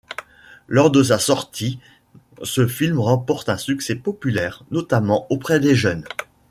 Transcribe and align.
Lors 0.67 0.89
de 0.89 1.03
sa 1.03 1.19
sortie, 1.19 1.77
ce 2.41 2.65
film 2.65 2.97
remporte 2.99 3.49
un 3.49 3.57
succès 3.57 3.93
populaire, 3.93 4.63
notamment 4.71 5.27
auprès 5.31 5.59
des 5.59 5.75
jeunes. 5.75 6.05